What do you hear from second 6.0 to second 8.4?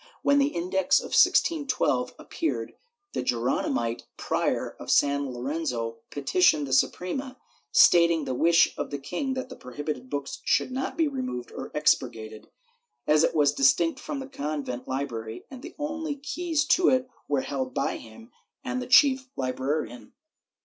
petitioned the Suprema, stating the